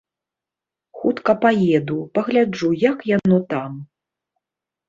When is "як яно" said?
2.89-3.37